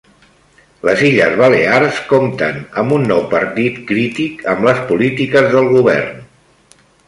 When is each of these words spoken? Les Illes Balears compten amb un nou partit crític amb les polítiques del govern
Les 0.87 1.03
Illes 1.09 1.35
Balears 1.41 1.99
compten 2.13 2.57
amb 2.83 2.97
un 2.97 3.07
nou 3.13 3.23
partit 3.35 3.77
crític 3.93 4.43
amb 4.55 4.69
les 4.71 4.83
polítiques 4.91 5.55
del 5.57 5.73
govern 5.79 6.29